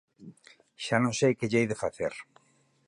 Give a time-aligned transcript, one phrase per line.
[0.85, 2.13] Xa non sei que lle hei de facer